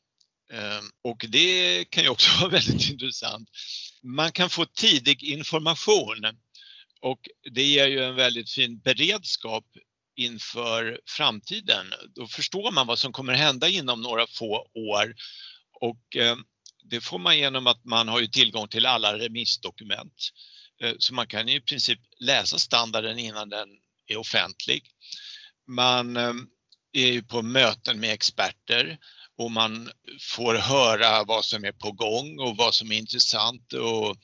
[0.52, 3.48] Ehm, och det kan ju också vara väldigt intressant.
[4.02, 6.24] Man kan få tidig information
[7.00, 9.64] och det ger ju en väldigt fin beredskap
[10.16, 11.86] inför framtiden.
[12.14, 15.14] Då förstår man vad som kommer hända inom några få år
[15.80, 16.44] och ehm,
[16.90, 20.14] det får man genom att man har ju tillgång till alla remissdokument.
[20.82, 23.68] Ehm, så man kan i princip läsa standarden innan den
[24.06, 24.82] är offentlig.
[25.66, 26.32] Man eh,
[26.92, 28.98] är ju på möten med experter
[29.38, 34.16] och man får höra vad som är på gång och vad som är intressant och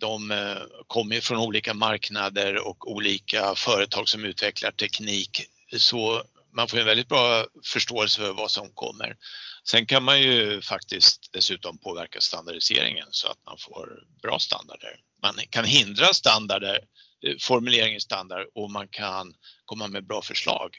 [0.00, 5.42] de eh, kommer från olika marknader och olika företag som utvecklar teknik.
[5.76, 6.22] Så
[6.52, 9.16] man får en väldigt bra förståelse för vad som kommer.
[9.64, 15.00] Sen kan man ju faktiskt dessutom påverka standardiseringen så att man får bra standarder.
[15.26, 16.80] Man kan hindra standarder,
[17.26, 19.34] eh, formulering i standard och man kan
[19.64, 20.76] komma med bra förslag.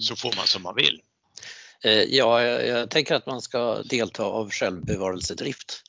[0.00, 1.00] Så får man som man vill.
[1.84, 5.82] Eh, ja, jag tänker att man ska delta av självbevarelsedrift.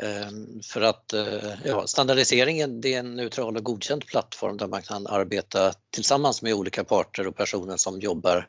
[0.00, 4.82] Ehm, för att eh, ja, standardiseringen det är en neutral och godkänd plattform där man
[4.82, 8.48] kan arbeta tillsammans med olika parter och personer som jobbar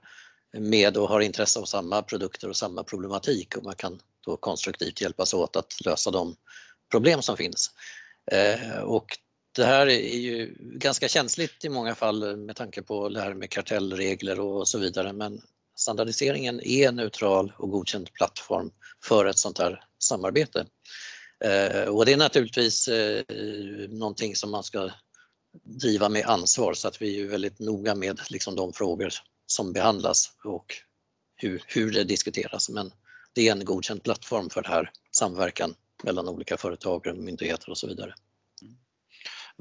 [0.57, 5.01] med och har intresse av samma produkter och samma problematik och man kan då konstruktivt
[5.01, 6.35] hjälpas åt att lösa de
[6.91, 7.71] problem som finns.
[8.31, 9.17] Eh, och
[9.55, 13.49] det här är ju ganska känsligt i många fall med tanke på det här med
[13.49, 15.41] kartellregler och så vidare men
[15.75, 18.71] standardiseringen är en neutral och godkänd plattform
[19.03, 20.65] för ett sånt här samarbete.
[21.43, 23.23] Eh, och det är naturligtvis eh,
[23.89, 24.91] någonting som man ska
[25.63, 29.13] driva med ansvar så att vi är väldigt noga med liksom de frågor
[29.45, 30.65] som behandlas och
[31.35, 32.69] hur, hur det diskuteras.
[32.69, 32.91] Men
[33.33, 37.87] det är en godkänd plattform för det här samverkan mellan olika företag, myndigheter och så
[37.87, 38.13] vidare.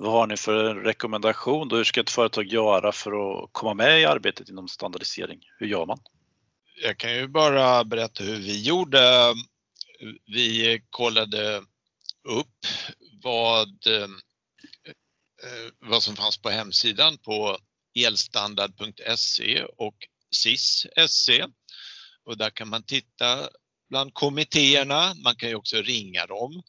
[0.00, 1.68] Vad har ni för rekommendation?
[1.68, 1.76] Då?
[1.76, 5.40] Hur ska ett företag göra för att komma med i arbetet inom standardisering?
[5.58, 5.98] Hur gör man?
[6.82, 9.34] Jag kan ju bara berätta hur vi gjorde.
[10.26, 11.58] Vi kollade
[12.28, 12.66] upp
[13.22, 14.08] vad, eh,
[15.78, 17.58] vad som fanns på hemsidan på
[17.94, 19.96] elstandard.se och
[20.30, 21.46] SIS.se
[22.24, 23.48] och där kan man titta
[23.88, 25.14] bland kommittéerna.
[25.14, 26.62] Man kan ju också ringa dem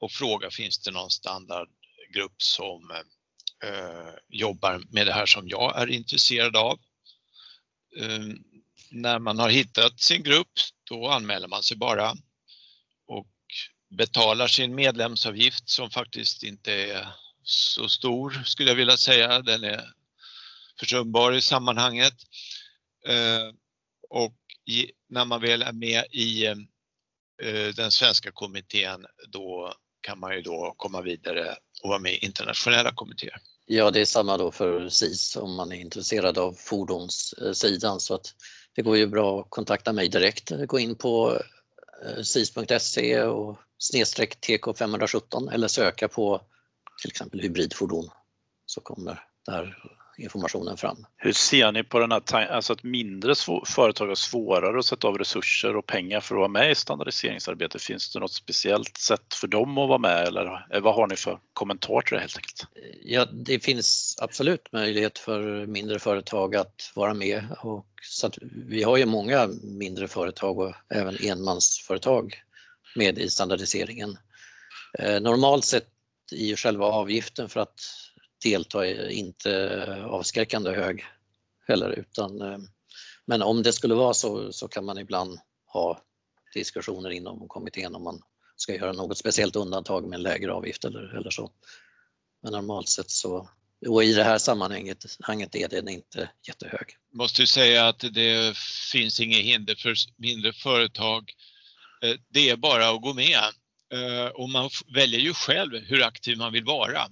[0.00, 2.90] och fråga finns det någon standardgrupp som
[3.64, 6.78] eh, jobbar med det här som jag är intresserad av.
[7.96, 8.20] Eh,
[8.90, 10.52] när man har hittat sin grupp
[10.84, 12.14] då anmäler man sig bara
[13.06, 13.28] och
[13.96, 17.08] betalar sin medlemsavgift som faktiskt inte är
[17.42, 19.42] så stor skulle jag vilja säga.
[19.42, 19.84] Den är
[20.78, 22.14] försumbar i sammanhanget.
[23.08, 23.54] Eh,
[24.08, 26.56] och i, när man väl är med i eh,
[27.76, 32.92] den svenska kommittén då kan man ju då komma vidare och vara med i internationella
[32.94, 33.36] kommittéer.
[33.66, 38.34] Ja, det är samma då för SIS om man är intresserad av fordonssidan så att
[38.74, 40.52] det går ju bra att kontakta mig direkt.
[40.66, 41.42] Gå in på
[42.04, 46.40] eh, sis.se och snedstreck TK517 eller söka på
[47.00, 48.08] till exempel hybridfordon
[48.66, 49.78] så kommer där
[50.18, 51.06] informationen fram.
[51.16, 53.34] Hur ser ni på den här alltså att mindre
[53.66, 57.82] företag har svårare att sätta av resurser och pengar för att vara med i standardiseringsarbetet?
[57.82, 61.16] Finns det något speciellt sätt för dem att vara med eller eh, vad har ni
[61.16, 62.66] för kommentar till det helt enkelt?
[63.04, 68.82] Ja, det finns absolut möjlighet för mindre företag att vara med och så att vi
[68.82, 72.42] har ju många mindre företag och även enmansföretag
[72.96, 74.18] med i standardiseringen.
[74.98, 75.88] Eh, normalt sett
[76.32, 77.80] ju själva avgiften för att
[78.42, 81.04] delta är inte avskräckande hög
[81.68, 82.58] heller utan eh,
[83.26, 86.02] men om det skulle vara så, så kan man ibland ha
[86.54, 88.22] diskussioner inom kommittén om man
[88.56, 91.50] ska göra något speciellt undantag med en lägre avgift eller, eller så.
[92.42, 93.48] Men normalt sett så,
[93.88, 95.04] och i det här sammanhanget
[95.54, 96.96] är den inte jättehög.
[97.12, 98.56] Måste ju säga att det
[98.92, 101.32] finns inget hinder för mindre företag.
[102.02, 103.38] Eh, det är bara att gå med
[103.92, 107.08] eh, och man väljer ju själv hur aktiv man vill vara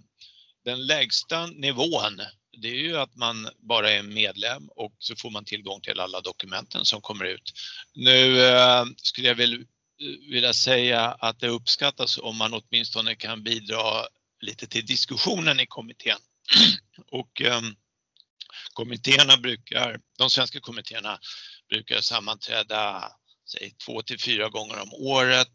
[0.64, 2.20] den lägsta nivån
[2.62, 6.20] det är ju att man bara är medlem och så får man tillgång till alla
[6.20, 7.52] dokumenten som kommer ut.
[7.94, 9.60] Nu eh, skulle jag väl eh,
[10.30, 14.06] vilja säga att det uppskattas om man åtminstone kan bidra
[14.40, 16.18] lite till diskussionen i kommittén.
[17.10, 17.62] Och eh,
[18.72, 21.18] kommittéerna brukar, de svenska kommittéerna
[21.68, 23.12] brukar sammanträda
[23.52, 25.54] säg, två till fyra gånger om året.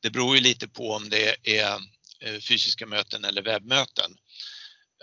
[0.00, 1.78] Det beror ju lite på om det är
[2.20, 4.16] eh, fysiska möten eller webbmöten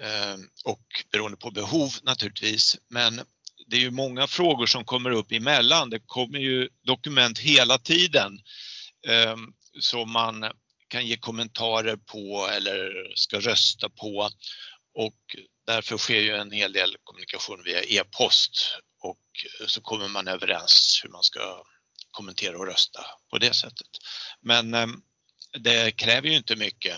[0.02, 2.78] Ehm, och beroende på behov naturligtvis.
[2.89, 3.22] Men
[3.68, 5.89] det är ju många frågor som kommer upp emellan.
[5.89, 8.39] Det kommer ju dokument hela tiden
[9.08, 10.52] ehm, som man
[10.88, 14.30] kan ge kommentarer på eller ska rösta på
[14.93, 15.36] och
[15.66, 19.20] därför sker ju en hel del kommunikation via e-post och
[19.68, 21.64] så kommer man överens hur man ska
[22.12, 23.88] kommentera och rösta på det sättet.
[24.41, 25.02] Men ehm,
[25.60, 26.98] det kräver ju inte mycket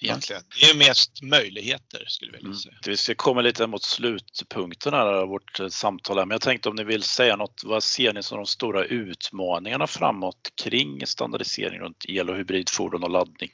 [0.00, 0.42] egentligen.
[0.60, 2.58] Det är mest möjligheter skulle jag vilja mm.
[2.58, 2.72] säga.
[2.72, 2.80] Mm.
[2.86, 6.76] Vi ska komma lite mot slutpunkten av vårt eh, samtal här, men jag tänkte om
[6.76, 12.04] ni vill säga något, vad ser ni som de stora utmaningarna framåt kring standardisering runt
[12.08, 13.50] el och hybridfordon och laddning?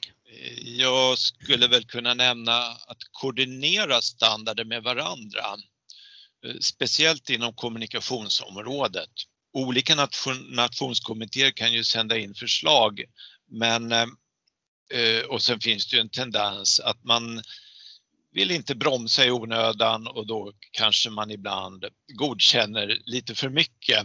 [0.63, 5.43] Jag skulle väl kunna nämna att koordinera standarder med varandra,
[6.45, 9.09] eh, speciellt inom kommunikationsområdet.
[9.53, 13.03] Olika nation, nationskommittéer kan ju sända in förslag
[13.51, 14.05] men eh, Eh,
[14.93, 17.41] Eh, och sen finns det ju en tendens att man
[18.33, 24.03] vill inte bromsa i onödan och då kanske man ibland godkänner lite för mycket.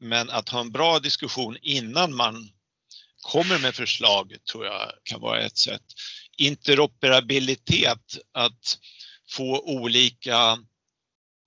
[0.00, 2.50] Men att ha en bra diskussion innan man
[3.22, 5.82] kommer med förslag tror jag kan vara ett sätt.
[6.36, 8.78] Interoperabilitet, att
[9.30, 10.58] få olika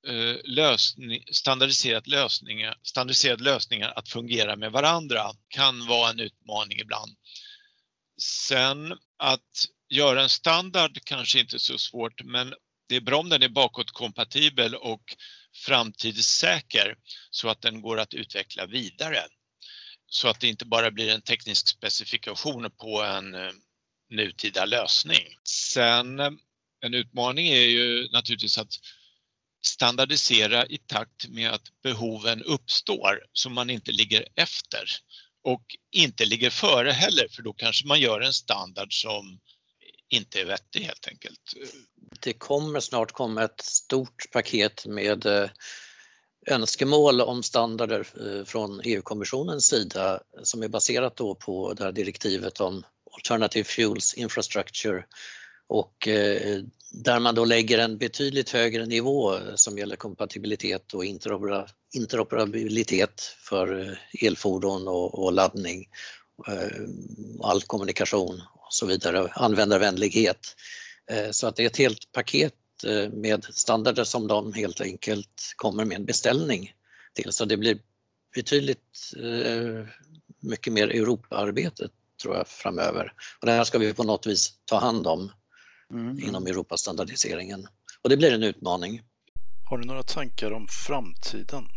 [0.07, 7.11] eh, lösning, standardiserat lösningar, standardiserade lösningar att fungera med varandra kan vara en utmaning ibland.
[8.21, 12.53] Sen att göra en standard kanske inte är så svårt men
[12.89, 15.15] det är bra om den är bakåtkompatibel och
[15.65, 16.95] framtidssäker
[17.31, 19.19] så att den går att utveckla vidare.
[20.05, 23.51] Så att det inte bara blir en teknisk specifikation på en eh,
[24.09, 25.27] nutida lösning.
[25.43, 26.31] Sen eh,
[26.81, 28.73] en utmaning är ju naturligtvis att
[29.65, 34.89] standardisera i takt med att behoven uppstår så man inte ligger efter
[35.43, 39.39] och inte ligger före heller för då kanske man gör en standard som
[40.09, 41.39] inte är vettig helt enkelt.
[42.19, 45.49] Det kommer snart komma ett stort paket med eh,
[46.47, 52.59] önskemål om standarder eh, från EU-kommissionens sida som är baserat då på det här direktivet
[52.59, 55.05] om Alternative Fuels Infrastructure
[55.71, 61.05] och eh, där man då lägger en betydligt högre nivå som gäller kompatibilitet och
[61.93, 65.89] interoperabilitet för eh, elfordon och, laddning,
[66.47, 66.81] eh,
[67.43, 70.55] all kommunikation och så vidare, användarvänlighet.
[71.31, 72.53] Så att det är ett helt paket
[73.11, 76.73] med standarder som de helt enkelt kommer med en beställning
[77.13, 77.31] till.
[77.31, 77.79] Så det blir
[78.35, 79.13] betydligt
[80.39, 81.89] mycket mer Europaarbete
[82.21, 83.13] tror jag framöver.
[83.39, 85.31] Och det här ska vi på något vis ta hand om
[85.91, 86.19] mm.
[86.19, 87.67] inom Europastandardiseringen.
[88.01, 89.01] Och det blir en utmaning.
[89.69, 91.67] Har du några tankar om framtiden?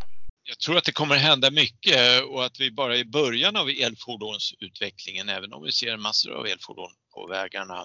[0.46, 3.68] Jag tror att det kommer hända mycket och att vi bara är i början av
[3.68, 7.84] elfordonsutvecklingen, även om vi ser massor av elfordon på vägarna.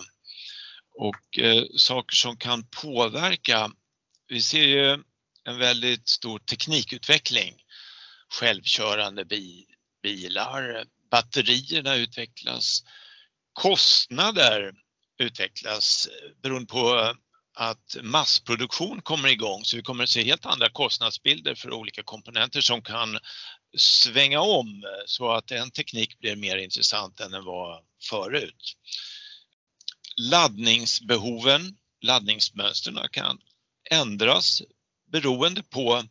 [0.98, 3.72] Och eh, saker som kan påverka.
[4.28, 5.04] Vi ser ju
[5.44, 7.56] en väldigt stor teknikutveckling.
[8.40, 9.66] Självkörande bi
[10.04, 12.84] bilar, batterierna utvecklas,
[13.54, 14.74] kostnader
[15.20, 17.14] utvecklas eh, beroende på eh,
[17.56, 22.62] att massproduktion kommer igång så vi kommer att se helt andra kostnadsbilder för olika komponenter
[22.62, 23.18] som kan
[23.78, 28.76] svänga om eh, så att en teknik blir mer intressant än den var förut.
[30.18, 33.40] Laddningsbehoven, laddningsmönstren kan
[33.92, 34.62] ändras
[35.12, 36.04] beroende på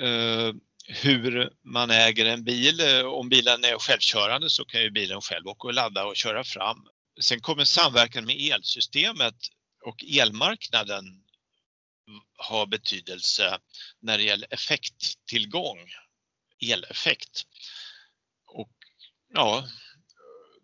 [0.00, 0.52] eh,
[0.88, 2.80] hur man äger en bil.
[3.04, 6.86] Om bilen är självkörande så kan ju bilen själv åka och ladda och köra fram.
[7.20, 9.36] Sen kommer samverkan med elsystemet
[9.84, 11.04] och elmarknaden
[12.48, 13.58] ha betydelse
[14.00, 15.78] när det gäller effekttillgång,
[16.60, 17.46] eleffekt.
[18.46, 18.72] Och
[19.34, 19.68] ja,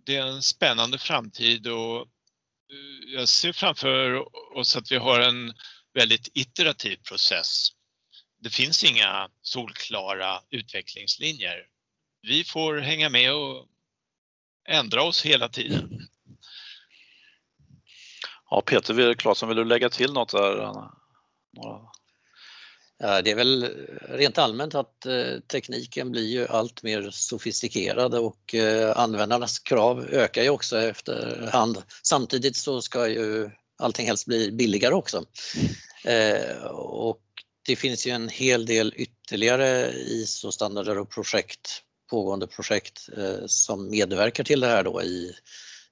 [0.06, 4.28] det är en spännande framtid och eh, jag ser framför
[4.58, 5.54] oss att vi har en
[5.94, 7.68] väldigt iterativ process.
[8.40, 11.66] Det finns inga solklara utvecklingslinjer.
[12.22, 13.68] Vi får hänga med och
[14.68, 16.08] ändra oss hela tiden.
[18.52, 20.56] Ja, Peter Claesson, vill du lägga till något där?
[20.56, 21.80] Några
[22.98, 23.64] det är väl
[24.08, 30.42] rent allmänt att eh, tekniken blir ju allt mer sofistikerad och eh, användarnas krav ökar
[30.42, 31.82] ju också efterhand.
[32.02, 35.24] Samtidigt så ska ju allting helst bli billigare också.
[36.04, 36.66] Mm.
[36.72, 37.22] och
[37.66, 43.08] det finns ju en hel del ytterligare ISO-standarder och projekt, pågående projekt
[43.46, 45.32] som medverkar till det här då i,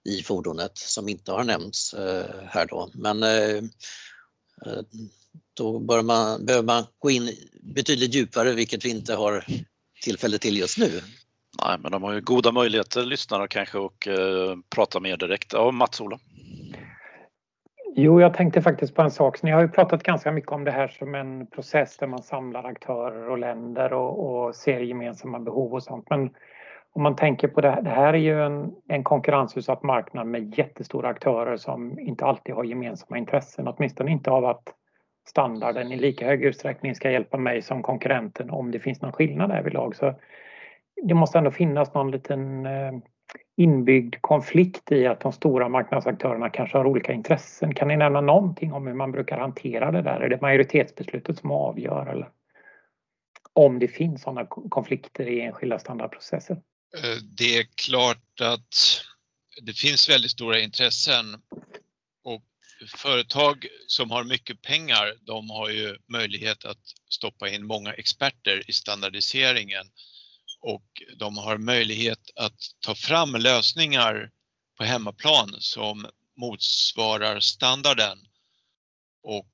[0.09, 2.90] i fordonet som inte har nämnts eh, här då.
[2.94, 3.62] Men eh,
[5.57, 7.30] då bör man, behöver man gå in
[7.62, 9.44] betydligt djupare vilket vi inte har
[10.03, 11.01] tillfälle till just nu.
[11.64, 15.53] Nej, men de har ju goda möjligheter, lyssnarna kanske, och eh, prata mer direkt.
[15.53, 16.18] Ja, Mats-Ola?
[17.94, 19.36] Jo, jag tänkte faktiskt på en sak.
[19.36, 22.22] Så ni har ju pratat ganska mycket om det här som en process där man
[22.22, 26.07] samlar aktörer och länder och, och ser gemensamma behov och sånt.
[26.11, 26.30] Men
[26.93, 30.59] om man tänker på det här, det här är ju en, en konkurrensutsatt marknad med
[30.59, 34.62] jättestora aktörer som inte alltid har gemensamma intressen, åtminstone inte av att
[35.28, 39.51] standarden i lika hög utsträckning ska hjälpa mig som konkurrenten om det finns någon skillnad
[39.51, 39.97] därvidlag.
[39.97, 40.14] Så
[41.03, 42.93] det måste ändå finnas någon liten eh,
[43.57, 47.74] inbyggd konflikt i att de stora marknadsaktörerna kanske har olika intressen.
[47.74, 50.20] Kan ni nämna någonting om hur man brukar hantera det där?
[50.20, 52.28] Är det majoritetsbeslutet som avgör eller
[53.53, 56.57] om det finns sådana konflikter i enskilda standardprocesser?
[56.97, 59.03] Eh, det är klart att
[59.62, 61.43] det finns väldigt stora intressen
[62.24, 62.45] och
[62.97, 68.72] företag som har mycket pengar, de har ju möjlighet att stoppa in många experter i
[68.72, 69.86] standardiseringen
[70.61, 74.30] och de har möjlighet att ta fram lösningar
[74.78, 78.18] på hemmaplan som motsvarar standarden
[79.22, 79.51] och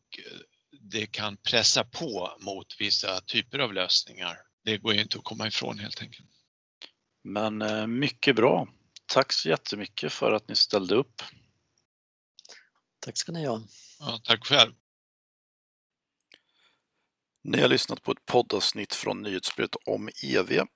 [0.80, 4.36] det kan pressa på mot vissa typer av lösningar.
[4.64, 6.35] Det går ju inte att komma ifrån helt enkelt.
[7.26, 8.68] Men eh, mycket bra.
[9.06, 11.22] Tack så jättemycket för att ni ställde upp.
[13.00, 13.62] Tack ska ni ha.
[13.98, 14.72] Ja, tack själv.
[17.44, 20.66] Ni har lyssnat på ett poddavsnitt från nyhetsbrevet om EV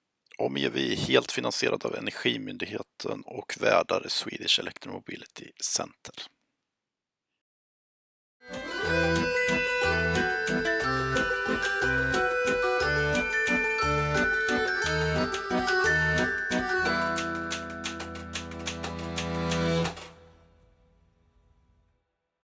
[0.41, 6.15] om EV är helt finansierad av Energimyndigheten och värdar Swedish Electromobility Center.